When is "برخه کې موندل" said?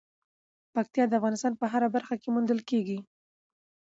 1.95-2.59